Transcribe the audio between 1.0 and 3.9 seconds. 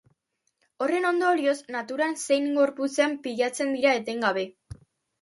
ondorioz naturan zein gorputzean pilatzen